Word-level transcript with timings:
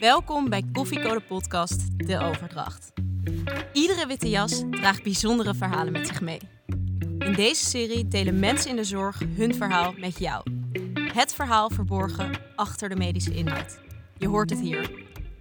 Welkom 0.00 0.48
bij 0.48 0.62
Koffiecode 0.72 1.20
Podcast 1.20 1.98
De 2.08 2.18
Overdracht. 2.18 2.92
Iedere 3.72 4.06
witte 4.06 4.28
jas 4.28 4.62
draagt 4.70 5.02
bijzondere 5.02 5.54
verhalen 5.54 5.92
met 5.92 6.06
zich 6.06 6.20
mee. 6.20 6.40
In 7.18 7.32
deze 7.32 7.64
serie 7.64 8.08
delen 8.08 8.38
mensen 8.38 8.70
in 8.70 8.76
de 8.76 8.84
zorg 8.84 9.22
hun 9.36 9.54
verhaal 9.54 9.94
met 9.96 10.18
jou. 10.18 10.42
Het 10.94 11.34
verhaal 11.34 11.70
verborgen 11.70 12.30
achter 12.56 12.88
de 12.88 12.96
medische 12.96 13.34
inhoud. 13.34 13.78
Je 14.18 14.28
hoort 14.28 14.50
het 14.50 14.60
hier. 14.60 14.90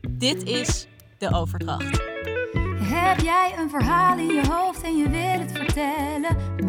Dit 0.09 0.43
is 0.43 0.87
De 1.17 1.33
Overdracht. 1.33 2.01
Heb 2.79 3.19
jij 3.19 3.55
een 3.57 3.69
verhaal 3.69 4.17
in 4.17 4.27
je 4.27 4.47
hoofd 4.47 4.81
en 4.81 4.97
je? 4.97 5.16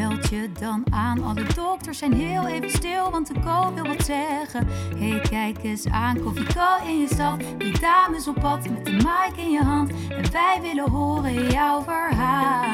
Meld 0.08 0.28
je 0.28 0.52
dan 0.60 0.84
aan. 0.90 1.22
Alle 1.22 1.42
dokters 1.54 1.98
zijn 1.98 2.12
heel 2.12 2.46
even 2.46 2.70
stil, 2.70 3.10
want 3.10 3.26
de 3.26 3.40
co 3.40 3.74
wil 3.74 3.84
wat 3.84 4.04
zeggen. 4.04 4.66
Hey, 4.96 5.20
kijk 5.20 5.62
eens 5.62 5.86
aan, 5.86 6.22
Koffie 6.22 6.46
in 6.86 6.98
je 6.98 7.08
stad. 7.12 7.40
Die 7.58 7.80
dames 7.80 8.28
op 8.28 8.34
pad 8.34 8.68
met 8.70 8.84
de 8.84 8.92
mic 8.92 9.36
in 9.36 9.50
je 9.50 9.62
hand. 9.62 9.90
En 9.90 10.30
wij 10.32 10.58
willen 10.62 10.90
horen 10.90 11.50
jouw 11.50 11.82
verhaal. 11.82 12.72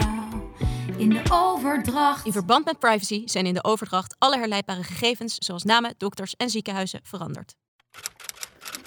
In 0.96 1.08
de 1.08 1.22
overdracht. 1.30 2.26
In 2.26 2.32
verband 2.32 2.64
met 2.64 2.78
privacy 2.78 3.22
zijn 3.24 3.46
in 3.46 3.54
de 3.54 3.64
overdracht 3.64 4.16
alle 4.18 4.38
herleidbare 4.38 4.82
gegevens, 4.82 5.34
zoals 5.38 5.62
namen, 5.62 5.94
dokters 5.98 6.36
en 6.36 6.50
ziekenhuizen, 6.50 7.00
veranderd. 7.02 7.54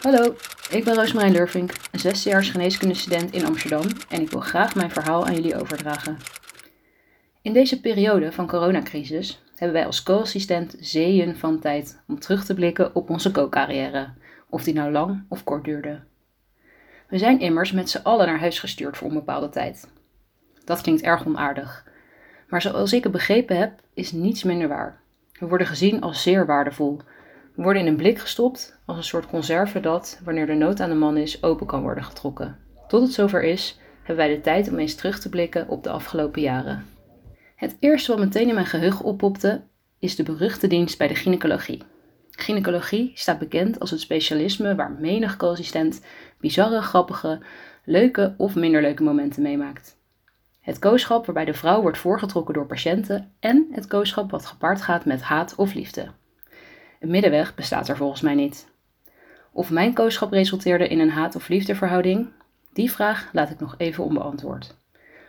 Hallo, 0.02 0.36
ik 0.70 0.84
ben 0.84 0.95
Roosmarijn 0.95 1.32
Lurvink, 1.32 1.72
een 1.92 2.00
zesdejaars 2.00 2.50
geneeskundestudent 2.50 3.32
in 3.32 3.45
Amsterdam 3.45 3.86
en 4.09 4.22
ik 4.22 4.30
wil 4.30 4.42
graag 4.42 4.76
mijn 4.76 4.92
verhaal 4.92 5.26
aan 5.26 5.34
jullie 5.34 5.59
overdragen. 5.59 6.18
In 7.48 7.54
deze 7.54 7.80
periode 7.80 8.32
van 8.32 8.48
coronacrisis 8.48 9.42
hebben 9.56 9.78
wij 9.78 9.86
als 9.86 10.04
co-assistent 10.04 10.76
zeeën 10.80 11.36
van 11.36 11.60
tijd 11.60 12.02
om 12.08 12.20
terug 12.20 12.46
te 12.46 12.54
blikken 12.54 12.96
op 12.96 13.10
onze 13.10 13.32
co-carrière, 13.32 14.10
of 14.50 14.64
die 14.64 14.73
nou 14.73 14.92
lang 14.92 15.26
of 15.30 15.44
kort 15.44 15.64
duurde. 15.64 16.00
We 17.10 17.18
zijn 17.18 17.40
immers 17.40 17.72
met 17.72 17.90
z'n 17.90 18.04
allen 18.04 18.28
naar 18.28 18.40
huis 18.40 18.60
gestuurd 18.60 18.98
voor 18.98 19.08
onbepaalde 19.08 19.50
tijd. 19.50 19.90
Dat 20.66 20.81
klinkt 20.81 21.02
erg 21.02 21.25
onaardig, 21.25 21.88
maar 22.48 22.62
zoals 22.62 22.94
ik 22.94 23.03
het 23.03 23.12
begrepen 23.12 23.58
heb, 23.58 23.80
is 23.94 24.12
niets 24.12 24.44
minder 24.44 24.68
waar. 24.68 25.00
We 25.40 25.48
worden 25.48 25.68
gezien 25.68 26.02
als 26.02 26.22
zeer 26.22 26.45
waardevol 26.45 27.02
worden 27.56 27.81
in 27.81 27.88
een 27.88 27.95
blik 27.95 28.20
gestopt 28.20 28.80
als 28.86 28.98
een 28.98 29.03
soort 29.03 29.28
conserve 29.28 29.80
dat, 29.80 30.22
wanneer 30.23 30.45
de 30.45 30.53
nood 30.53 30.80
aan 30.80 30.90
de 30.90 30.95
man 30.95 31.18
is, 31.18 31.44
open 31.44 31.68
kan 31.68 31.81
worden 31.81 32.03
getrokken. 32.03 32.58
Tot 32.88 33.02
het 33.02 33.14
zover 33.14 33.44
is, 33.44 33.80
hebben 34.03 34.25
wij 34.25 34.36
de 34.36 34.42
tijd 34.42 34.70
om 34.70 34.80
eens 34.80 34.95
terug 34.95 35.20
te 35.20 35.30
blikken 35.30 35.68
op 35.68 35.84
de 35.84 35.90
afgelopen 35.90 36.42
jaren. 36.42 36.95
Het 37.58 37.77
eerste 37.80 38.11
wat 38.11 38.19
meteen 38.19 38.47
in 38.47 38.53
mijn 38.53 38.66
geheugen 38.66 39.05
oppopte, 39.05 39.61
is 40.00 40.16
de 40.16 40.23
beruchte 40.23 40.67
dienst 40.67 40.97
bij 40.97 41.08
de 41.08 41.16
gynaecologie. 41.16 41.83
Gynaecologie 42.31 43.11
staat 43.13 43.39
bekend 43.39 43.80
als 43.80 43.91
het 43.91 44.00
specialisme 44.00 44.75
waar 44.75 44.91
menig 44.91 45.38
co-assistent 45.38 46.02
bizarre, 46.39 46.81
grappige, 46.81 47.39
leuke 47.83 48.33
of 48.38 48.55
minder 48.55 48.81
leuke 48.81 49.03
momenten 49.03 49.41
meemaakt. 49.41 49.97
Het 50.61 50.80
kooschap 50.80 51.25
waarbij 51.25 51.45
de 51.45 51.53
vrouw 51.53 51.81
wordt 51.81 51.97
voorgetrokken 51.97 52.53
door 52.53 52.66
patiënten 52.66 53.33
en 53.39 53.67
het 53.72 53.88
kooschap 53.88 54.31
wat 54.31 54.45
gepaard 54.45 54.81
gaat 54.81 55.05
met 55.05 55.22
haat 55.22 55.55
of 55.55 55.73
liefde. 55.73 56.08
Een 57.00 57.09
middenweg 57.09 57.55
bestaat 57.55 57.89
er 57.89 57.97
volgens 57.97 58.22
mij 58.22 58.35
niet. 58.35 58.67
Of 59.52 59.72
mijn 59.72 59.94
kooschap 59.94 60.31
resulteerde 60.31 60.88
in 60.88 61.00
een 61.00 61.11
haat- 61.11 61.35
of 61.35 61.47
liefdeverhouding, 61.47 62.30
die 62.73 62.91
vraag 62.91 63.30
laat 63.33 63.50
ik 63.50 63.59
nog 63.59 63.75
even 63.78 64.03
onbeantwoord. 64.03 64.75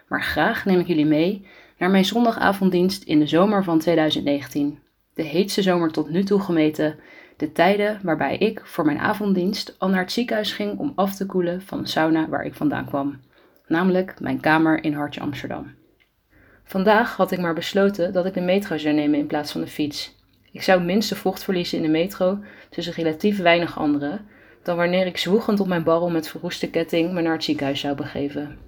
Maar 0.08 0.22
graag 0.22 0.64
neem 0.64 0.80
ik 0.80 0.86
jullie 0.86 1.06
mee 1.06 1.46
naar 1.78 1.90
mijn 1.90 2.04
zondagavonddienst 2.04 3.02
in 3.02 3.18
de 3.18 3.26
zomer 3.26 3.64
van 3.64 3.78
2019. 3.78 4.78
De 5.14 5.22
heetste 5.22 5.62
zomer 5.62 5.90
tot 5.90 6.10
nu 6.10 6.24
toe 6.24 6.40
gemeten, 6.40 6.98
de 7.36 7.52
tijden 7.52 8.00
waarbij 8.02 8.36
ik 8.36 8.60
voor 8.64 8.84
mijn 8.84 8.98
avonddienst 8.98 9.74
al 9.78 9.88
naar 9.88 10.00
het 10.00 10.12
ziekenhuis 10.12 10.52
ging 10.52 10.78
om 10.78 10.92
af 10.94 11.14
te 11.14 11.26
koelen 11.26 11.62
van 11.62 11.82
de 11.82 11.88
sauna 11.88 12.28
waar 12.28 12.44
ik 12.44 12.54
vandaan 12.54 12.86
kwam, 12.86 13.20
namelijk 13.66 14.20
mijn 14.20 14.40
kamer 14.40 14.84
in 14.84 14.92
Hartje 14.92 15.20
Amsterdam. 15.20 15.74
Vandaag 16.64 17.16
had 17.16 17.30
ik 17.30 17.40
maar 17.40 17.54
besloten 17.54 18.12
dat 18.12 18.26
ik 18.26 18.34
de 18.34 18.40
metro 18.40 18.76
zou 18.76 18.94
nemen 18.94 19.18
in 19.18 19.26
plaats 19.26 19.52
van 19.52 19.60
de 19.60 19.66
fiets. 19.66 20.16
Ik 20.52 20.62
zou 20.62 20.82
minste 20.82 21.16
vocht 21.16 21.44
verliezen 21.44 21.76
in 21.76 21.84
de 21.84 21.90
metro 21.90 22.38
tussen 22.70 22.92
relatief 22.92 23.38
weinig 23.38 23.78
anderen, 23.78 24.26
dan 24.62 24.76
wanneer 24.76 25.06
ik 25.06 25.16
zwoegend 25.16 25.60
op 25.60 25.66
mijn 25.66 25.82
barrel 25.82 26.10
met 26.10 26.28
verroeste 26.28 26.70
ketting 26.70 27.12
me 27.12 27.20
naar 27.20 27.32
het 27.32 27.44
ziekenhuis 27.44 27.80
zou 27.80 27.94
begeven. 27.94 28.67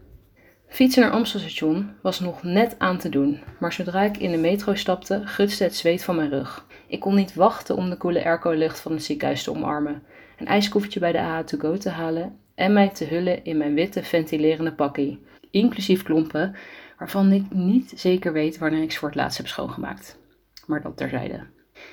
Fietsen 0.71 1.03
naar 1.03 1.11
Amstelstation 1.11 1.91
was 2.03 2.21
nog 2.21 2.43
net 2.43 2.75
aan 2.79 2.99
te 2.99 3.09
doen, 3.09 3.41
maar 3.59 3.73
zodra 3.73 4.03
ik 4.03 4.17
in 4.17 4.31
de 4.31 4.37
metro 4.37 4.75
stapte, 4.75 5.23
gutste 5.25 5.65
het 5.65 5.77
zweet 5.77 6.05
van 6.05 6.17
mijn 6.17 6.31
rug. 6.31 6.67
Ik 6.87 7.01
kon 7.01 7.15
niet 7.15 7.35
wachten 7.35 7.77
om 7.77 7.91
de 7.91 7.97
koele 7.97 8.25
airco-lucht 8.25 8.81
van 8.81 8.93
het 8.93 9.05
ziekenhuis 9.05 9.43
te 9.43 9.51
omarmen, 9.51 10.03
een 10.39 10.47
ijskoffertje 10.47 11.01
bij 11.01 11.13
de 11.13 11.19
AH2Go 11.19 11.79
te 11.79 11.89
halen 11.89 12.39
en 12.55 12.73
mij 12.73 12.89
te 12.89 13.05
hullen 13.05 13.45
in 13.45 13.57
mijn 13.57 13.75
witte 13.75 14.03
ventilerende 14.03 14.73
pakkie, 14.73 15.23
inclusief 15.51 16.03
klompen, 16.03 16.57
waarvan 16.99 17.33
ik 17.33 17.45
niet 17.51 17.93
zeker 17.97 18.33
weet 18.33 18.59
wanneer 18.59 18.83
ik 18.83 18.93
ze 18.93 18.99
voor 18.99 19.09
het 19.09 19.17
laatst 19.17 19.39
heb 19.39 19.47
schoongemaakt. 19.47 20.19
Maar 20.67 20.83
dat 20.83 20.97
terzijde. 20.97 21.47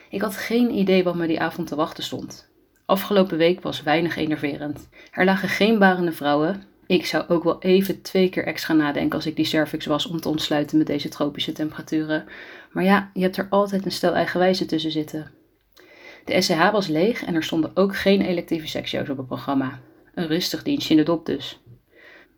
Ik 0.09 0.21
had 0.21 0.37
geen 0.37 0.71
idee 0.73 1.03
wat 1.03 1.15
me 1.15 1.27
die 1.27 1.41
avond 1.41 1.67
te 1.67 1.75
wachten 1.75 2.03
stond. 2.03 2.49
Afgelopen 2.85 3.37
week 3.37 3.61
was 3.61 3.83
weinig 3.83 4.17
enerverend. 4.17 4.89
Er 5.11 5.25
lagen 5.25 5.49
geen 5.49 5.79
barende 5.79 6.11
vrouwen. 6.11 6.63
Ik 6.87 7.05
zou 7.05 7.27
ook 7.27 7.43
wel 7.43 7.61
even 7.61 8.01
twee 8.01 8.29
keer 8.29 8.45
extra 8.45 8.73
nadenken 8.73 9.15
als 9.15 9.25
ik 9.25 9.35
die 9.35 9.45
cervix 9.45 9.85
was 9.85 10.05
om 10.05 10.21
te 10.21 10.29
ontsluiten 10.29 10.77
met 10.77 10.87
deze 10.87 11.09
tropische 11.09 11.51
temperaturen. 11.51 12.25
Maar 12.71 12.83
ja, 12.83 13.11
je 13.13 13.21
hebt 13.21 13.37
er 13.37 13.47
altijd 13.49 13.85
een 13.85 13.91
stel 13.91 14.13
eigenwijze 14.13 14.65
tussen 14.65 14.91
zitten. 14.91 15.31
De 16.25 16.41
SCH 16.41 16.71
was 16.71 16.87
leeg 16.87 17.23
en 17.23 17.35
er 17.35 17.43
stonden 17.43 17.71
ook 17.73 17.95
geen 17.95 18.21
electieve 18.21 18.67
seksshows 18.67 19.09
op 19.09 19.17
het 19.17 19.27
programma. 19.27 19.79
Een 20.13 20.27
rustig 20.27 20.63
dienstje 20.63 20.93
in 20.93 20.99
de 20.99 21.05
dop 21.05 21.25
dus. 21.25 21.59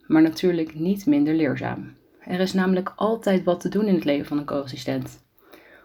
Maar 0.08 0.22
natuurlijk 0.22 0.76
niet 0.76 1.06
minder 1.06 1.34
leerzaam. 1.34 1.96
Er 2.20 2.40
is 2.40 2.54
namelijk 2.54 2.94
altijd 2.96 3.44
wat 3.44 3.60
te 3.60 3.70
doen 3.70 3.86
in 3.86 3.96
het 3.96 4.06
leven 4.06 4.26
van 4.26 4.38
een 4.38 4.46
co-assistent. 4.46 5.24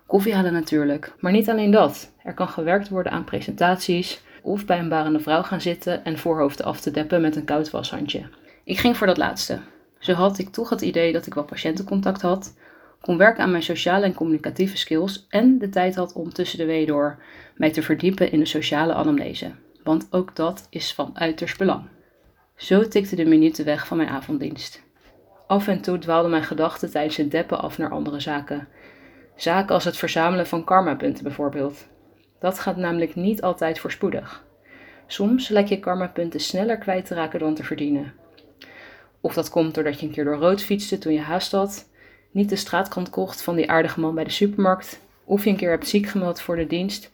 Koffie 0.07 0.35
halen 0.35 0.53
natuurlijk, 0.53 1.15
maar 1.21 1.33
niet 1.33 1.51
alleen 1.51 1.71
dat. 1.71 2.13
Er 2.23 2.35
kan 2.35 2.49
gewerkt 2.49 2.89
worden 2.89 3.13
aan 3.13 3.25
presentaties 3.25 4.23
of 4.43 4.65
bij 4.67 4.79
een 4.79 4.89
barende 4.89 5.21
vrouw 5.21 5.43
gaan 5.43 5.61
zitten 5.61 6.05
en 6.05 6.19
voorhoofden 6.19 6.67
af 6.67 6.81
te 6.81 6.91
deppen 6.91 7.21
met 7.21 7.37
een 7.37 7.45
koud 7.45 7.71
washandje. 7.71 8.23
Ik 8.65 8.79
ging 8.79 8.97
voor 8.97 9.07
dat 9.07 9.17
laatste. 9.17 9.61
Zo 9.99 10.13
had 10.13 10.39
ik 10.39 10.49
toch 10.49 10.71
het 10.71 10.81
idee 10.81 11.13
dat 11.13 11.27
ik 11.27 11.35
wel 11.35 11.45
patiëntencontact 11.45 12.23
had, 12.23 12.55
kon 13.01 13.17
werken 13.17 13.43
aan 13.43 13.51
mijn 13.51 13.63
sociale 13.63 14.05
en 14.05 14.15
communicatieve 14.15 14.77
skills 14.77 15.27
en 15.29 15.59
de 15.59 15.69
tijd 15.69 15.95
had 15.95 16.13
om 16.13 16.33
tussen 16.33 16.59
de 16.59 16.65
wee 16.65 16.87
door 16.87 17.23
mij 17.57 17.71
te 17.71 17.83
verdiepen 17.83 18.33
in 18.33 18.39
de 18.39 18.47
sociale 18.47 18.95
anamnese. 18.95 19.53
Want 19.83 20.07
ook 20.11 20.37
dat 20.37 20.67
is 20.71 20.95
van 20.95 21.11
uiterst 21.15 21.59
belang. 21.59 21.89
Zo 22.57 22.89
tikte 22.89 23.17
de 23.17 23.25
minuten 23.25 23.65
weg 23.65 23.87
van 23.87 23.97
mijn 23.97 24.09
avonddienst. 24.09 24.83
Af 25.47 25.69
en 25.69 25.81
toe 25.81 25.99
dwaalden 25.99 26.31
mijn 26.31 26.45
gedachten 26.45 26.91
tijdens 26.91 27.17
het 27.17 27.31
deppen 27.31 27.61
af 27.61 27.79
naar 27.79 27.91
andere 27.91 28.21
zaken 28.21 28.69
Zaken 29.37 29.75
als 29.75 29.85
het 29.85 29.97
verzamelen 29.97 30.47
van 30.47 30.65
karmapunten 30.65 31.25
bijvoorbeeld. 31.25 31.87
Dat 32.41 32.59
gaat 32.59 32.77
namelijk 32.77 33.15
niet 33.15 33.43
altijd 33.43 33.79
voorspoedig. 33.79 34.45
Soms 35.07 35.49
lijkt 35.49 35.69
je 35.69 35.79
karmapunten 35.79 36.41
sneller 36.41 36.79
kwijt 36.79 37.07
te 37.07 37.15
raken 37.15 37.39
dan 37.39 37.55
te 37.55 37.65
verdienen. 37.65 38.13
Of 39.25 39.35
dat 39.35 39.51
komt 39.51 39.75
doordat 39.75 40.01
je 40.01 40.07
een 40.07 40.13
keer 40.13 40.25
door 40.25 40.37
rood 40.37 40.63
fietste 40.63 40.99
toen 40.99 41.13
je 41.13 41.21
haast 41.21 41.53
had, 41.53 41.89
niet 42.31 42.49
de 42.49 42.57
straatkant 42.57 43.11
kocht 43.11 43.43
van 43.43 43.57
die 43.57 43.71
aardige 43.71 44.01
man 44.01 44.15
bij 44.15 44.25
de 44.25 44.31
supermarkt, 44.31 45.01
of 45.25 45.45
je 45.45 45.51
een 45.51 45.57
keer 45.57 45.71
hebt 45.71 45.89
ziek 45.89 46.07
gemeld 46.07 46.41
voor 46.41 46.57
de 46.57 46.67
dienst 46.67 47.11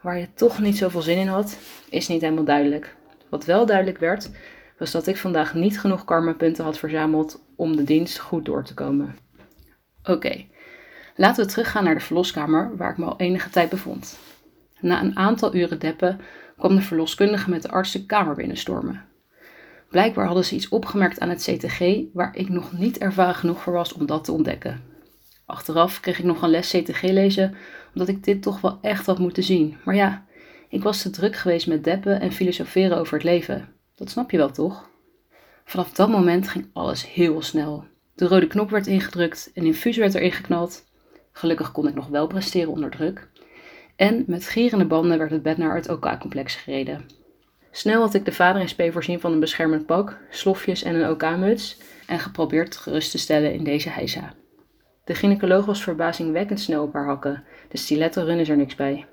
waar 0.00 0.18
je 0.18 0.28
toch 0.34 0.58
niet 0.58 0.76
zoveel 0.76 1.02
zin 1.02 1.18
in 1.18 1.26
had, 1.26 1.58
is 1.88 2.08
niet 2.08 2.20
helemaal 2.20 2.44
duidelijk. 2.44 2.96
Wat 3.28 3.44
wel 3.44 3.66
duidelijk 3.66 3.98
werd, 3.98 4.30
was 4.78 4.90
dat 4.90 5.06
ik 5.06 5.16
vandaag 5.16 5.54
niet 5.54 5.80
genoeg 5.80 6.04
karmapunten 6.04 6.64
had 6.64 6.78
verzameld 6.78 7.44
om 7.56 7.76
de 7.76 7.84
dienst 7.84 8.18
goed 8.18 8.44
door 8.44 8.64
te 8.64 8.74
komen. 8.74 9.16
Oké, 10.02 10.44
Laten 11.16 11.44
we 11.44 11.50
teruggaan 11.50 11.84
naar 11.84 11.94
de 11.94 12.00
verloskamer 12.00 12.76
waar 12.76 12.90
ik 12.90 12.98
me 12.98 13.04
al 13.04 13.18
enige 13.18 13.50
tijd 13.50 13.70
bevond. 13.70 14.18
Na 14.80 15.02
een 15.02 15.16
aantal 15.16 15.54
uren 15.54 15.78
deppen 15.78 16.20
kwam 16.58 16.74
de 16.74 16.82
verloskundige 16.82 17.50
met 17.50 17.62
de 17.62 17.70
arts 17.70 17.92
de 17.92 18.06
kamer 18.06 18.34
binnenstormen. 18.34 19.11
Blijkbaar 19.92 20.26
hadden 20.26 20.44
ze 20.44 20.54
iets 20.54 20.68
opgemerkt 20.68 21.20
aan 21.20 21.28
het 21.28 21.42
CTG 21.42 22.00
waar 22.12 22.36
ik 22.36 22.48
nog 22.48 22.72
niet 22.72 22.98
ervaren 22.98 23.34
genoeg 23.34 23.62
voor 23.62 23.72
was 23.72 23.92
om 23.92 24.06
dat 24.06 24.24
te 24.24 24.32
ontdekken. 24.32 24.82
Achteraf 25.46 26.00
kreeg 26.00 26.18
ik 26.18 26.24
nog 26.24 26.42
een 26.42 26.50
les 26.50 26.70
CTG 26.70 27.02
lezen, 27.02 27.54
omdat 27.88 28.08
ik 28.08 28.24
dit 28.24 28.42
toch 28.42 28.60
wel 28.60 28.78
echt 28.82 29.06
had 29.06 29.18
moeten 29.18 29.42
zien. 29.42 29.76
Maar 29.84 29.94
ja, 29.94 30.24
ik 30.68 30.82
was 30.82 31.02
te 31.02 31.10
druk 31.10 31.36
geweest 31.36 31.66
met 31.66 31.84
deppen 31.84 32.20
en 32.20 32.32
filosoferen 32.32 32.98
over 32.98 33.14
het 33.14 33.24
leven. 33.24 33.68
Dat 33.94 34.10
snap 34.10 34.30
je 34.30 34.36
wel 34.36 34.50
toch? 34.50 34.88
Vanaf 35.64 35.92
dat 35.92 36.08
moment 36.08 36.48
ging 36.48 36.70
alles 36.72 37.12
heel 37.12 37.42
snel. 37.42 37.84
De 38.14 38.26
rode 38.26 38.46
knop 38.46 38.70
werd 38.70 38.86
ingedrukt, 38.86 39.50
een 39.54 39.66
infuus 39.66 39.96
werd 39.96 40.14
erin 40.14 40.32
geknald 40.32 40.84
Gelukkig 41.32 41.72
kon 41.72 41.88
ik 41.88 41.94
nog 41.94 42.08
wel 42.08 42.26
presteren 42.26 42.70
onder 42.70 42.90
druk. 42.90 43.28
En 43.96 44.24
met 44.26 44.46
gierende 44.46 44.86
banden 44.86 45.18
werd 45.18 45.30
het 45.30 45.42
bed 45.42 45.56
naar 45.56 45.74
het 45.74 45.88
OK-complex 45.88 46.54
gereden. 46.54 47.06
Snel 47.74 48.00
had 48.00 48.14
ik 48.14 48.24
de 48.24 48.32
vader 48.32 48.60
in 48.60 48.68
spe 48.68 48.92
voorzien 48.92 49.20
van 49.20 49.32
een 49.32 49.40
beschermend 49.40 49.86
pak, 49.86 50.18
slofjes 50.30 50.82
en 50.82 50.94
een 50.94 51.10
OK-muts 51.10 51.78
en 52.06 52.18
geprobeerd 52.18 52.76
gerust 52.76 53.10
te 53.10 53.18
stellen 53.18 53.54
in 53.54 53.64
deze 53.64 53.88
heisa. 53.88 54.32
De 55.04 55.14
gynaecoloog 55.14 55.64
was 55.64 55.82
verbazingwekkend 55.82 56.60
snel 56.60 56.82
op 56.82 56.92
haar 56.92 57.06
hakken, 57.06 57.44
de 57.68 57.78
stiletto 57.78 58.24
run 58.24 58.38
is 58.38 58.48
er 58.48 58.56
niks 58.56 58.74
bij. 58.74 59.06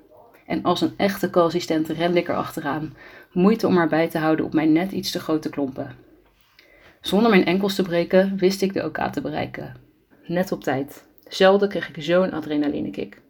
En 0.46 0.62
als 0.62 0.80
een 0.80 0.94
echte 0.96 1.30
co-assistent 1.30 1.88
rende 1.88 2.18
ik 2.18 2.28
er 2.28 2.36
achteraan, 2.36 2.96
moeite 3.32 3.66
om 3.66 3.76
haar 3.76 3.88
bij 3.88 4.08
te 4.08 4.18
houden 4.18 4.44
op 4.44 4.52
mijn 4.52 4.72
net 4.72 4.92
iets 4.92 5.10
te 5.10 5.20
grote 5.20 5.48
klompen. 5.48 5.96
Zonder 7.00 7.30
mijn 7.30 7.44
enkels 7.44 7.74
te 7.74 7.82
breken 7.82 8.36
wist 8.36 8.62
ik 8.62 8.72
de 8.72 8.84
OK 8.84 8.98
te 8.98 9.20
bereiken. 9.20 9.76
Net 10.26 10.52
op 10.52 10.62
tijd. 10.62 11.04
Zelden 11.28 11.68
kreeg 11.68 11.88
ik 11.88 12.02
zo'n 12.02 12.32
adrenalinekick. 12.32 13.20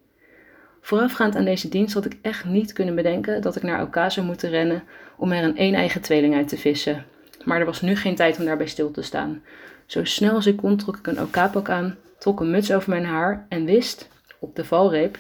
Voorafgaand 0.80 1.36
aan 1.36 1.44
deze 1.44 1.68
dienst 1.68 1.94
had 1.94 2.04
ik 2.04 2.16
echt 2.22 2.44
niet 2.44 2.72
kunnen 2.72 2.94
bedenken 2.94 3.42
dat 3.42 3.56
ik 3.56 3.62
naar 3.62 3.82
OK 3.82 3.96
zou 4.08 4.26
moeten 4.26 4.50
rennen 4.50 4.82
om 5.16 5.32
er 5.32 5.44
een 5.44 5.60
een-eigen 5.60 6.00
tweeling 6.00 6.34
uit 6.34 6.48
te 6.48 6.56
vissen. 6.56 7.04
Maar 7.44 7.60
er 7.60 7.66
was 7.66 7.80
nu 7.80 7.96
geen 7.96 8.14
tijd 8.14 8.38
om 8.38 8.44
daarbij 8.44 8.66
stil 8.66 8.90
te 8.90 9.02
staan. 9.02 9.42
Zo 9.86 10.04
snel 10.04 10.34
als 10.34 10.46
ik 10.46 10.56
kon 10.56 10.76
trok 10.76 10.96
ik 10.96 11.06
een 11.06 11.20
OK-pak 11.20 11.68
aan, 11.68 11.96
trok 12.18 12.40
een 12.40 12.50
muts 12.50 12.72
over 12.72 12.90
mijn 12.90 13.04
haar 13.04 13.46
en 13.48 13.64
wist, 13.64 14.08
op 14.38 14.56
de 14.56 14.64
valreep, 14.64 15.18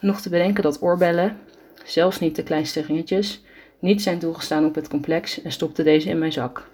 nog 0.00 0.20
te 0.20 0.28
bedenken 0.28 0.62
dat 0.62 0.82
oorbellen, 0.82 1.36
zelfs 1.84 2.20
niet 2.20 2.36
de 2.36 2.42
kleinste 2.42 2.80
ringetjes, 2.80 3.42
niet 3.78 4.02
zijn 4.02 4.18
toegestaan 4.18 4.64
op 4.64 4.74
het 4.74 4.88
complex 4.88 5.42
en 5.42 5.52
stopte 5.52 5.82
deze 5.82 6.08
in 6.08 6.18
mijn 6.18 6.32
zak. 6.32 6.66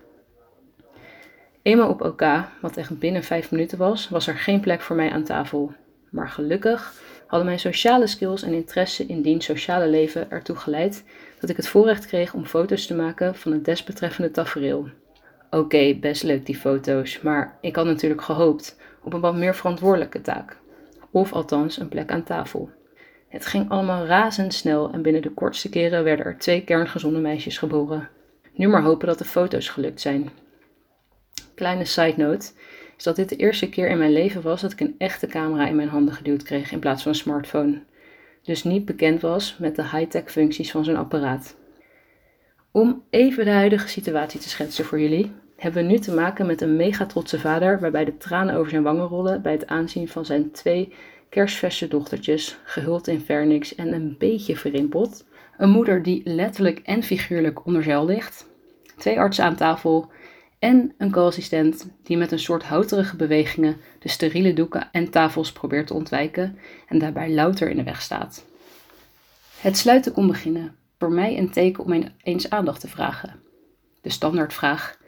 Eenmaal 1.62 1.88
op 1.88 2.00
OK, 2.00 2.24
wat 2.60 2.76
echt 2.76 2.98
binnen 2.98 3.22
vijf 3.22 3.50
minuten 3.50 3.78
was, 3.78 4.08
was 4.08 4.26
er 4.26 4.36
geen 4.36 4.60
plek 4.60 4.80
voor 4.80 4.96
mij 4.96 5.10
aan 5.10 5.24
tafel. 5.24 5.72
Maar 6.10 6.28
gelukkig 6.28 6.94
hadden 7.34 7.52
mijn 7.52 7.72
sociale 7.72 8.06
skills 8.06 8.42
en 8.42 8.52
interesse 8.52 9.06
in 9.06 9.22
diens 9.22 9.44
sociale 9.44 9.88
leven 9.88 10.30
ertoe 10.30 10.56
geleid 10.56 11.04
dat 11.40 11.50
ik 11.50 11.56
het 11.56 11.68
voorrecht 11.68 12.06
kreeg 12.06 12.34
om 12.34 12.46
foto's 12.46 12.86
te 12.86 12.94
maken 12.94 13.34
van 13.34 13.52
het 13.52 13.64
desbetreffende 13.64 14.30
tafereel. 14.30 14.88
Oké, 15.50 15.94
best 15.94 16.22
leuk 16.22 16.46
die 16.46 16.56
foto's, 16.56 17.20
maar 17.20 17.58
ik 17.60 17.76
had 17.76 17.84
natuurlijk 17.84 18.22
gehoopt 18.22 18.78
op 19.02 19.12
een 19.12 19.20
wat 19.20 19.34
meer 19.34 19.54
verantwoordelijke 19.54 20.20
taak. 20.20 20.56
Of 21.10 21.32
althans 21.32 21.78
een 21.78 21.88
plek 21.88 22.10
aan 22.10 22.24
tafel. 22.24 22.70
Het 23.28 23.46
ging 23.46 23.70
allemaal 23.70 24.06
razendsnel 24.06 24.90
en 24.92 25.02
binnen 25.02 25.22
de 25.22 25.30
kortste 25.30 25.68
keren 25.68 26.04
werden 26.04 26.26
er 26.26 26.38
twee 26.38 26.64
kerngezonde 26.64 27.18
meisjes 27.18 27.58
geboren. 27.58 28.08
Nu 28.52 28.68
maar 28.68 28.82
hopen 28.82 29.06
dat 29.06 29.18
de 29.18 29.24
foto's 29.24 29.68
gelukt 29.68 30.00
zijn. 30.00 30.30
Kleine 31.54 31.84
side 31.84 32.14
note 32.16 32.50
is 32.96 33.04
dat 33.04 33.16
dit 33.16 33.28
de 33.28 33.36
eerste 33.36 33.68
keer 33.68 33.88
in 33.88 33.98
mijn 33.98 34.12
leven 34.12 34.42
was 34.42 34.60
dat 34.60 34.72
ik 34.72 34.80
een 34.80 34.94
echte 34.98 35.26
camera 35.26 35.66
in 35.66 35.76
mijn 35.76 35.88
handen 35.88 36.14
geduwd 36.14 36.42
kreeg 36.42 36.72
in 36.72 36.78
plaats 36.78 37.02
van 37.02 37.12
een 37.12 37.18
smartphone. 37.18 37.82
Dus 38.42 38.64
niet 38.64 38.84
bekend 38.84 39.20
was 39.20 39.56
met 39.58 39.76
de 39.76 39.82
high-tech 39.82 40.30
functies 40.30 40.70
van 40.70 40.84
zo'n 40.84 40.96
apparaat. 40.96 41.56
Om 42.70 43.02
even 43.10 43.44
de 43.44 43.50
huidige 43.50 43.88
situatie 43.88 44.40
te 44.40 44.48
schetsen 44.48 44.84
voor 44.84 45.00
jullie, 45.00 45.32
hebben 45.56 45.82
we 45.82 45.90
nu 45.90 45.98
te 45.98 46.14
maken 46.14 46.46
met 46.46 46.60
een 46.60 46.76
mega 46.76 47.06
trotse 47.06 47.40
vader 47.40 47.80
waarbij 47.80 48.04
de 48.04 48.16
tranen 48.16 48.54
over 48.54 48.70
zijn 48.70 48.82
wangen 48.82 49.06
rollen 49.06 49.42
bij 49.42 49.52
het 49.52 49.66
aanzien 49.66 50.08
van 50.08 50.24
zijn 50.24 50.50
twee 50.50 50.92
kerstverse 51.28 51.88
dochtertjes, 51.88 52.58
gehuld 52.64 53.08
in 53.08 53.20
vernix 53.20 53.74
en 53.74 53.92
een 53.92 54.14
beetje 54.18 54.56
verrimpeld. 54.56 55.24
Een 55.58 55.70
moeder 55.70 56.02
die 56.02 56.22
letterlijk 56.24 56.78
en 56.78 57.02
figuurlijk 57.02 57.66
onder 57.66 57.82
zeil 57.82 58.04
ligt. 58.04 58.46
Twee 58.96 59.18
artsen 59.18 59.44
aan 59.44 59.56
tafel 59.56 60.10
en 60.64 60.94
een 60.98 61.10
co-assistent 61.10 61.90
die 62.02 62.16
met 62.16 62.32
een 62.32 62.38
soort 62.38 62.62
houterige 62.62 63.16
bewegingen 63.16 63.76
de 63.98 64.08
steriele 64.08 64.52
doeken 64.52 64.88
en 64.92 65.10
tafels 65.10 65.52
probeert 65.52 65.86
te 65.86 65.94
ontwijken 65.94 66.58
en 66.88 66.98
daarbij 66.98 67.34
louter 67.34 67.70
in 67.70 67.76
de 67.76 67.82
weg 67.82 68.02
staat. 68.02 68.44
Het 69.60 69.76
sluiten 69.76 70.12
kon 70.12 70.26
beginnen, 70.26 70.76
voor 70.98 71.12
mij 71.12 71.38
een 71.38 71.50
teken 71.50 71.84
om 71.84 72.04
eens 72.22 72.50
aandacht 72.50 72.80
te 72.80 72.88
vragen. 72.88 73.40
De 74.00 74.10
standaardvraag: 74.10 74.98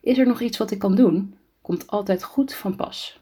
Is 0.00 0.18
er 0.18 0.26
nog 0.26 0.40
iets 0.40 0.58
wat 0.58 0.70
ik 0.70 0.78
kan 0.78 0.94
doen? 0.94 1.36
komt 1.62 1.86
altijd 1.86 2.22
goed 2.22 2.54
van 2.54 2.76
pas. 2.76 3.20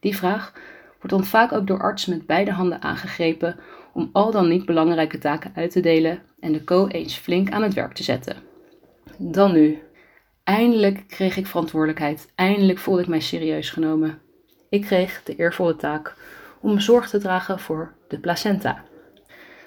Die 0.00 0.16
vraag 0.16 0.52
wordt 0.84 1.10
dan 1.10 1.24
vaak 1.24 1.52
ook 1.52 1.66
door 1.66 1.80
artsen 1.80 2.16
met 2.16 2.26
beide 2.26 2.50
handen 2.50 2.82
aangegrepen 2.82 3.56
om 3.92 4.10
al 4.12 4.30
dan 4.30 4.48
niet 4.48 4.66
belangrijke 4.66 5.18
taken 5.18 5.52
uit 5.54 5.70
te 5.70 5.80
delen 5.80 6.22
en 6.40 6.52
de 6.52 6.64
co 6.64 6.86
eens 6.86 7.16
flink 7.16 7.50
aan 7.50 7.62
het 7.62 7.74
werk 7.74 7.92
te 7.92 8.02
zetten. 8.02 8.36
Dan 9.16 9.52
nu, 9.52 9.78
Eindelijk 10.48 11.04
kreeg 11.08 11.36
ik 11.36 11.46
verantwoordelijkheid. 11.46 12.32
Eindelijk 12.34 12.78
voelde 12.78 13.02
ik 13.02 13.08
mij 13.08 13.20
serieus 13.20 13.70
genomen. 13.70 14.18
Ik 14.68 14.82
kreeg 14.82 15.22
de 15.22 15.36
eervolle 15.36 15.76
taak 15.76 16.14
om 16.60 16.80
zorg 16.80 17.08
te 17.08 17.18
dragen 17.18 17.60
voor 17.60 17.94
de 18.08 18.18
placenta. 18.18 18.84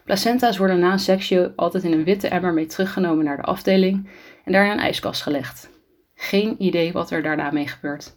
Placenta's 0.06 0.58
worden 0.58 0.80
na 0.80 0.92
een 0.92 1.00
seksje 1.00 1.54
altijd 1.56 1.84
in 1.84 1.92
een 1.92 2.04
witte 2.04 2.28
emmer 2.28 2.54
mee 2.54 2.66
teruggenomen 2.66 3.26
naar 3.26 3.38
de 3.38 3.44
afdeling 3.44 4.10
en 4.46 4.52
daar 4.52 4.66
in 4.66 4.72
een 4.72 4.80
ijskast 4.80 5.22
gelegd. 5.22 5.70
Geen 6.16 6.56
idee 6.64 6.92
wat 6.92 7.12
er 7.12 7.24
daarna 7.24 7.52
mee 7.52 7.68
gebeurt. 7.68 8.16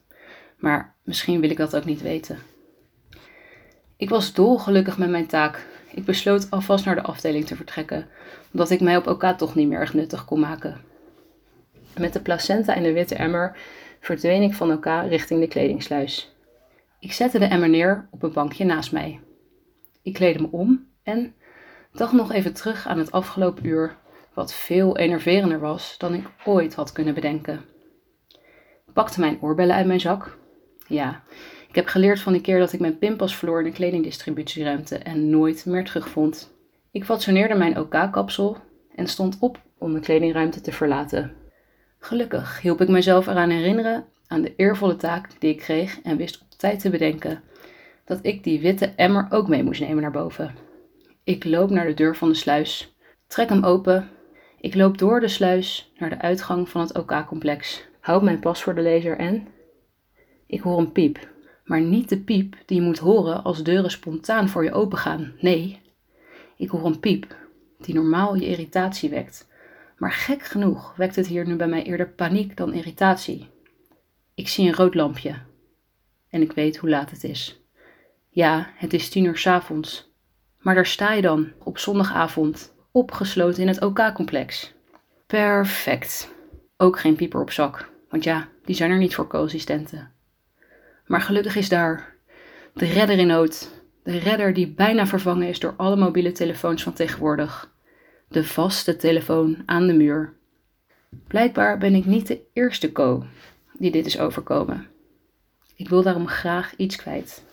Maar 0.59 0.95
misschien 1.03 1.41
wil 1.41 1.51
ik 1.51 1.57
dat 1.57 1.77
ook 1.77 1.85
niet 1.85 2.03
weten. 2.03 2.39
Ik 3.97 4.09
was 4.09 4.33
dolgelukkig 4.33 4.99
met 4.99 5.11
mijn 5.11 5.27
taak. 5.27 5.67
Ik 5.91 6.05
besloot 6.05 6.51
alvast 6.51 6.85
naar 6.85 6.95
de 6.95 7.03
afdeling 7.03 7.47
te 7.47 7.57
vertrekken, 7.57 8.07
omdat 8.53 8.71
ik 8.71 8.81
mij 8.81 8.97
op 8.97 9.07
elkaar 9.07 9.37
toch 9.37 9.55
niet 9.55 9.69
meer 9.69 9.79
erg 9.79 9.95
nuttig 9.95 10.25
kon 10.25 10.41
maken. 10.41 10.93
Met 11.99 12.13
de 12.13 12.21
placenta 12.21 12.75
in 12.75 12.83
de 12.83 12.93
witte 12.93 13.15
emmer 13.15 13.57
verdween 14.01 14.43
ik 14.43 14.55
van 14.55 14.71
elkaar 14.71 15.09
richting 15.09 15.41
de 15.41 15.49
kledingsluis. 15.49 16.37
Ik 17.01 17.13
zette 17.13 17.39
de 17.39 17.45
emmer 17.45 17.69
neer 17.69 18.09
op 18.11 18.23
een 18.23 18.33
bankje 18.33 18.65
naast 18.65 18.93
mij. 18.93 19.21
Ik 20.03 20.13
kleedde 20.13 20.41
me 20.41 20.49
om 20.51 20.87
en 21.03 21.35
dacht 21.93 22.13
nog 22.13 22.33
even 22.33 22.55
terug 22.55 22.87
aan 22.87 22.99
het 22.99 23.13
afgelopen 23.13 23.67
uur, 23.67 23.97
wat 24.35 24.55
veel 24.55 24.97
enerverender 24.97 25.61
was 25.61 25.99
dan 25.99 26.15
ik 26.15 26.31
ooit 26.45 26.75
had 26.75 26.93
kunnen 26.93 27.15
bedenken. 27.15 27.61
Ik 28.87 28.93
pakte 28.93 29.21
mijn 29.21 29.39
oorbellen 29.41 29.77
uit 29.77 29.87
mijn 29.87 30.01
zak. 30.01 30.39
Ja, 30.87 31.23
ik 31.69 31.75
heb 31.75 31.87
geleerd 31.87 32.21
van 32.21 32.33
die 32.33 32.43
keer 32.43 32.59
dat 32.59 32.73
ik 32.73 32.81
mijn 32.81 32.99
pinpas 32.99 33.37
verloor 33.37 33.59
in 33.59 33.65
de 33.65 33.73
kledingdistributieruimte 33.73 34.99
en 34.99 35.31
nooit 35.31 35.67
meer 35.67 35.85
terugvond. 35.85 36.53
Ik 36.91 37.05
fatsoeneerde 37.05 37.55
mijn 37.55 37.79
OK-kapsel 37.79 38.57
en 38.95 39.07
stond 39.07 39.37
op 39.41 39.61
om 39.79 39.95
de 39.95 40.01
kledingruimte 40.01 40.61
te 40.61 40.73
verlaten. 40.73 41.44
Gelukkig 42.05 42.61
hielp 42.61 42.81
ik 42.81 42.89
mezelf 42.89 43.27
eraan 43.27 43.51
herinneren 43.51 44.05
aan 44.27 44.43
de 44.43 44.55
eervolle 44.57 44.97
taak 44.97 45.41
die 45.41 45.51
ik 45.51 45.59
kreeg 45.59 46.01
en 46.03 46.17
wist 46.17 46.41
op 46.41 46.59
tijd 46.59 46.81
te 46.81 46.91
bedenken 46.91 47.43
dat 48.05 48.19
ik 48.23 48.45
die 48.45 48.61
witte 48.61 48.87
emmer 48.87 49.27
ook 49.31 49.49
mee 49.49 49.63
moest 49.63 49.81
nemen 49.81 50.03
naar 50.03 50.11
boven. 50.11 50.55
Ik 51.23 51.45
loop 51.45 51.71
naar 51.71 51.87
de 51.87 51.95
deur 51.95 52.17
van 52.17 52.29
de 52.29 52.35
sluis, 52.35 52.95
trek 53.27 53.49
hem 53.49 53.65
open. 53.65 54.09
Ik 54.61 54.75
loop 54.75 54.99
door 54.99 55.21
de 55.21 55.29
sluis 55.29 55.93
naar 55.99 56.11
de 56.11 56.21
uitgang 56.21 56.69
van 56.69 56.81
het 56.81 56.99
OK-complex, 56.99 57.85
houd 58.01 58.23
mijn 58.23 58.41
pas 58.41 58.63
voor 58.63 58.75
de 58.75 58.83
lezer 58.83 59.19
en. 59.19 59.47
Ik 60.47 60.61
hoor 60.61 60.79
een 60.79 60.93
piep, 60.93 61.29
maar 61.65 61.81
niet 61.81 62.09
de 62.09 62.19
piep 62.19 62.57
die 62.67 62.81
je 62.81 62.87
moet 62.87 62.99
horen 62.99 63.45
als 63.45 63.63
deuren 63.63 63.91
spontaan 63.91 64.49
voor 64.49 64.65
je 64.65 64.73
opengaan. 64.73 65.33
Nee, 65.41 65.81
ik 66.57 66.69
hoor 66.69 66.85
een 66.85 67.01
piep 67.01 67.37
die 67.79 67.95
normaal 67.95 68.35
je 68.35 68.47
irritatie 68.47 69.11
wekt 69.11 69.53
maar 69.97 70.13
gek 70.13 70.43
genoeg 70.43 70.97
wekt 70.97 71.17
het 71.17 71.27
hier 71.27 71.47
nu 71.47 71.57
bij 71.57 71.69
mij 71.69 71.83
eerder 71.83 72.09
paniek 72.09 72.57
dan 72.57 72.73
irritatie. 72.73 73.49
Ik 74.35 74.49
zie 74.49 74.69
een 74.69 74.75
rood 74.75 74.95
lampje 74.95 75.35
en 76.29 76.43
ik 76.43 76.53
weet 76.53 76.77
hoe 76.77 76.91
laat 76.91 77.11
het 77.11 77.25
is. 77.25 77.61
Ja, 78.29 78.71
het 78.75 78.93
is 78.93 79.09
tien 79.09 79.25
uur 79.25 79.39
s 79.39 79.47
avonds. 79.47 80.13
Maar 80.59 80.75
daar 80.75 80.87
sta 80.87 81.13
je 81.13 81.23
dan, 81.23 81.53
op 81.59 81.79
zondagavond, 81.79 82.75
opgesloten 82.91 83.63
in 83.63 83.69
het 83.69 83.83
OK-complex. 83.83 84.75
Perfect. 85.27 86.33
Ook 86.77 86.99
geen 86.99 87.17
pieper 87.17 87.41
op 87.41 87.51
zak, 87.51 87.91
want 88.09 88.25
ja, 88.25 88.49
die 88.65 88.75
zijn 88.75 88.91
er 88.91 88.99
niet 88.99 89.15
voor 89.15 89.27
co-assistenten. 89.27 90.13
Maar 91.07 91.21
gelukkig 91.21 91.57
is 91.57 91.69
daar 91.69 92.17
de 92.75 92.87
redder 92.87 93.19
in 93.19 93.27
nood. 93.27 93.83
De 94.03 94.19
redder 94.19 94.53
die 94.53 94.69
bijna 94.69 95.07
vervangen 95.07 95.49
is 95.49 95.61
door 95.61 95.75
alle 95.77 95.97
mobiele 95.97 96.33
telefoons 96.33 96.83
van 96.83 96.93
tegenwoordig 96.93 97.74
de 98.35 98.45
vaste 98.45 98.97
telefoon 98.97 99.63
aan 99.67 99.87
de 99.87 99.93
muur. 99.93 100.33
Blijkbaar 101.27 101.79
ben 101.79 101.95
ik 101.95 102.05
niet 102.05 102.27
de 102.27 102.41
eerste 102.53 102.93
co 102.93 103.25
die 103.73 103.91
dit 103.91 104.07
is 104.07 104.19
overkomen. 104.19 104.87
Ik 105.77 105.89
wil 105.89 106.03
daarom 106.03 106.27
graag 106.27 106.77
iets 106.77 106.97
kwijt. 106.97 107.45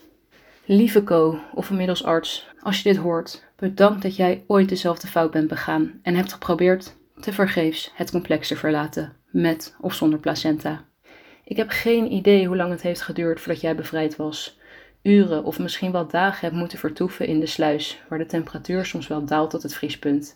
Lieve 0.66 1.04
co, 1.04 1.40
of 1.54 1.70
inmiddels 1.70 2.04
arts, 2.04 2.48
als 2.60 2.82
je 2.82 2.90
dit 2.90 2.98
hoort, 3.02 3.44
bedankt 3.56 4.02
dat 4.02 4.16
jij 4.16 4.44
ooit 4.48 4.70
dezelfde 4.70 5.08
fout 5.08 5.32
bent 5.32 5.48
begaan 5.48 6.00
en 6.04 6.16
hebt 6.16 6.34
geprobeerd 6.34 6.96
te 7.20 7.34
vergeefs 7.34 7.92
het 7.96 8.12
complex 8.12 8.48
te 8.48 8.56
verlaten, 8.56 9.14
met 9.32 9.76
of 9.82 9.94
zonder 9.94 10.20
placenta. 10.20 10.86
Ik 11.44 11.58
heb 11.58 11.70
geen 11.70 12.12
idee 12.12 12.48
hoe 12.48 12.56
lang 12.56 12.72
het 12.72 12.82
heeft 12.82 13.02
geduurd 13.02 13.40
voordat 13.40 13.62
jij 13.62 13.76
bevrijd 13.76 14.16
was. 14.16 14.60
Uren 15.02 15.44
of 15.44 15.60
misschien 15.60 15.92
wel 15.92 16.08
dagen 16.08 16.42
hebt 16.42 16.60
moeten 16.60 16.78
vertoeven 16.78 17.28
in 17.28 17.40
de 17.40 17.46
sluis, 17.46 18.02
waar 18.10 18.20
de 18.20 18.26
temperatuur 18.26 18.86
soms 18.86 19.08
wel 19.08 19.26
daalt 19.26 19.50
tot 19.50 19.64
het 19.64 19.76
vriespunt 19.76 20.36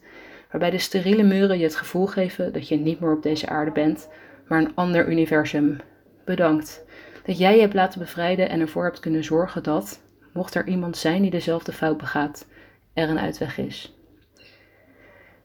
waarbij 0.55 0.77
de 0.77 0.83
steriele 0.83 1.23
muren 1.23 1.57
je 1.57 1.63
het 1.63 1.75
gevoel 1.75 2.05
geven 2.05 2.53
dat 2.53 2.67
je 2.67 2.75
niet 2.75 2.99
meer 2.99 3.11
op 3.11 3.23
deze 3.23 3.47
aarde 3.47 3.71
bent, 3.71 4.09
maar 4.47 4.61
een 4.61 4.75
ander 4.75 5.07
universum. 5.07 5.77
Bedankt 6.25 6.83
dat 7.25 7.37
jij 7.37 7.55
je 7.55 7.61
hebt 7.61 7.73
laten 7.73 7.99
bevrijden 7.99 8.49
en 8.49 8.59
ervoor 8.59 8.83
hebt 8.83 8.99
kunnen 8.99 9.23
zorgen 9.23 9.63
dat, 9.63 10.01
mocht 10.33 10.55
er 10.55 10.67
iemand 10.67 10.97
zijn 10.97 11.21
die 11.21 11.31
dezelfde 11.31 11.71
fout 11.71 11.97
begaat, 11.97 12.47
er 12.93 13.09
een 13.09 13.19
uitweg 13.19 13.57
is. 13.57 13.95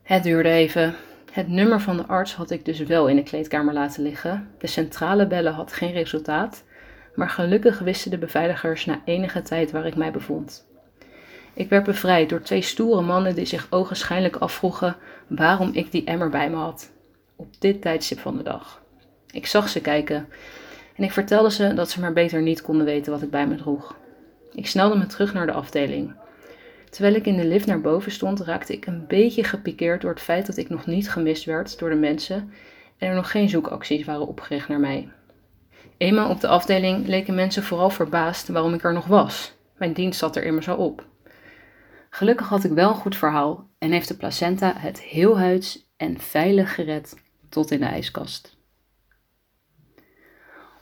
Het 0.03 0.23
duurde 0.23 0.49
even. 0.49 0.95
Het 1.33 1.49
nummer 1.49 1.81
van 1.81 1.97
de 1.97 2.07
arts 2.07 2.35
had 2.35 2.51
ik 2.51 2.65
dus 2.65 2.79
wel 2.79 3.09
in 3.09 3.17
de 3.17 3.23
kleedkamer 3.23 3.75
laten 3.75 4.03
liggen. 4.03 4.51
De 4.59 4.67
centrale 4.67 5.27
bellen 5.27 5.53
had 5.53 5.73
geen 5.73 5.93
resultaat, 5.93 6.65
maar 7.15 7.31
gelukkig 7.31 7.79
wisten 7.79 8.11
de 8.11 8.19
beveiligers 8.19 8.85
na 8.85 9.03
enige 9.05 9.43
tijd 9.43 9.71
waar 9.71 9.87
ik 9.87 9.97
mij 9.97 10.13
bevond. 10.13 10.70
Ik 11.55 11.69
werd 11.69 11.85
bevrijd 11.85 12.29
door 12.29 12.43
twee 12.43 12.63
stoere 12.63 13.01
mannen 13.01 13.35
die 13.35 13.45
zich 13.45 13.67
ogenschijnlijk 13.71 14.37
afvroegen 14.37 14.97
waarom 15.27 15.71
ik 15.73 15.93
die 15.93 16.05
emmer 16.05 16.29
bij 16.29 16.51
me 16.51 16.57
had. 16.57 16.91
Op 17.37 17.49
dit 17.59 17.83
tijdstip 17.83 18.19
van 18.19 18.37
de 18.37 18.43
dag. 18.43 18.83
Ik 19.31 19.47
zag 19.47 19.69
ze 19.69 19.81
kijken 19.81 20.29
en 20.97 21.05
ik 21.05 21.13
vertelde 21.13 21.51
ze 21.51 21.75
dat 21.75 21.91
ze 21.91 22.01
maar 22.01 22.13
beter 22.13 22.43
niet 22.43 22.63
konden 22.63 22.87
weten 22.87 23.13
wat 23.13 23.23
ik 23.23 23.31
bij 23.31 23.47
me 23.47 23.55
droeg. 23.55 23.97
Ik 24.53 24.67
snelde 24.67 24.97
me 24.97 25.07
terug 25.07 25.35
naar 25.35 25.47
de 25.47 25.53
afdeling. 25.53 26.15
Terwijl 26.91 27.15
ik 27.15 27.27
in 27.27 27.37
de 27.37 27.45
lift 27.45 27.67
naar 27.67 27.81
boven 27.81 28.13
stond, 28.13 28.41
raakte 28.41 28.73
ik 28.73 28.87
een 28.87 29.05
beetje 29.07 29.45
gepikeerd 29.45 30.01
door 30.01 30.11
het 30.11 30.21
feit 30.21 30.47
dat 30.47 30.57
ik 30.57 30.69
nog 30.69 30.87
niet 30.87 31.11
gemist 31.11 31.45
werd 31.45 31.79
door 31.79 31.91
de 31.91 31.97
mensen 31.97 32.53
en 32.99 33.09
er 33.09 33.15
nog 33.15 33.31
geen 33.31 33.49
zoekacties 33.49 34.05
waren 34.05 34.27
opgericht 34.27 34.69
naar 34.69 34.81
mij. 34.81 35.09
Eenmaal 35.97 36.31
op 36.31 36.41
de 36.41 36.49
afdeling 36.49 37.07
leken 37.07 37.35
mensen 37.35 37.63
vooral 37.63 37.91
verbaasd 37.91 38.49
waarom 38.49 38.75
ik 38.75 38.85
er 38.85 38.93
nog 38.93 39.07
was. 39.07 39.53
Mijn 39.77 39.93
dienst 39.93 40.19
zat 40.19 40.37
er 40.37 40.45
immers 40.45 40.69
al 40.69 40.77
op. 40.77 41.05
Gelukkig 42.11 42.49
had 42.49 42.65
ik 42.65 42.71
wel 42.71 42.89
een 42.89 42.95
goed 42.95 43.17
verhaal 43.17 43.71
en 43.79 43.91
heeft 43.91 44.09
de 44.09 44.17
placenta 44.17 44.75
het 44.77 45.01
heel 45.01 45.39
huids 45.39 45.89
en 45.97 46.21
veilig 46.21 46.75
gered 46.75 47.17
tot 47.49 47.71
in 47.71 47.81
de 47.81 47.87
ijskast. 47.87 48.57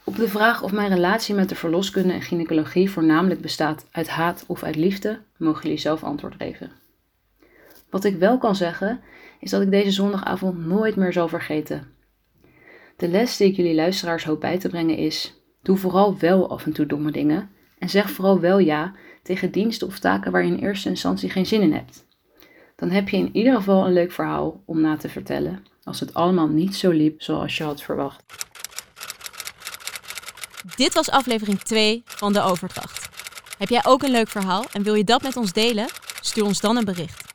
Op 0.04 0.16
de 0.16 0.28
vraag 0.28 0.62
of 0.62 0.72
mijn 0.72 0.88
relatie 0.88 1.34
met 1.34 1.48
de 1.48 1.54
verloskunde 1.54 2.12
en 2.12 2.22
gynaecologie 2.22 2.90
voornamelijk 2.90 3.40
bestaat 3.40 3.86
uit 3.90 4.08
haat 4.08 4.44
of 4.46 4.62
uit 4.62 4.76
liefde, 4.76 5.20
mogen 5.36 5.62
jullie 5.62 5.78
zelf 5.78 6.04
antwoord 6.04 6.34
geven. 6.38 6.72
Wat 7.90 8.04
ik 8.04 8.16
wel 8.16 8.38
kan 8.38 8.56
zeggen, 8.56 9.00
is 9.40 9.50
dat 9.50 9.62
ik 9.62 9.70
deze 9.70 9.90
zondagavond 9.90 10.66
nooit 10.66 10.96
meer 10.96 11.12
zal 11.12 11.28
vergeten. 11.28 11.92
De 12.96 13.08
les 13.08 13.36
die 13.36 13.48
ik 13.48 13.56
jullie 13.56 13.74
luisteraars 13.74 14.24
hoop 14.24 14.40
bij 14.40 14.58
te 14.58 14.68
brengen 14.68 14.96
is: 14.96 15.42
doe 15.62 15.76
vooral 15.76 16.18
wel 16.18 16.50
af 16.50 16.64
en 16.64 16.72
toe 16.72 16.86
domme 16.86 17.10
dingen 17.10 17.50
en 17.78 17.88
zeg 17.88 18.10
vooral 18.10 18.40
wel 18.40 18.58
ja 18.58 18.94
tegen 19.22 19.50
diensten 19.50 19.86
of 19.86 19.98
taken 19.98 20.32
waar 20.32 20.44
je 20.44 20.52
in 20.52 20.58
eerste 20.58 20.88
instantie 20.88 21.30
geen 21.30 21.46
zin 21.46 21.62
in 21.62 21.72
hebt. 21.72 22.06
Dan 22.76 22.90
heb 22.90 23.08
je 23.08 23.16
in 23.16 23.36
ieder 23.36 23.54
geval 23.54 23.86
een 23.86 23.92
leuk 23.92 24.12
verhaal 24.12 24.62
om 24.64 24.80
na 24.80 24.96
te 24.96 25.08
vertellen 25.08 25.64
als 25.84 26.00
het 26.00 26.14
allemaal 26.14 26.48
niet 26.48 26.76
zo 26.76 26.90
liep 26.90 27.22
zoals 27.22 27.56
je 27.56 27.64
had 27.64 27.82
verwacht. 27.82 28.24
Dit 30.76 30.94
was 30.94 31.10
aflevering 31.10 31.60
2 31.60 32.02
van 32.04 32.32
De 32.32 32.40
Overdracht. 32.40 33.08
Heb 33.58 33.68
jij 33.68 33.84
ook 33.84 34.02
een 34.02 34.10
leuk 34.10 34.28
verhaal 34.28 34.64
en 34.72 34.82
wil 34.82 34.94
je 34.94 35.04
dat 35.04 35.22
met 35.22 35.36
ons 35.36 35.52
delen? 35.52 35.86
Stuur 36.20 36.44
ons 36.44 36.60
dan 36.60 36.76
een 36.76 36.84
bericht. 36.84 37.27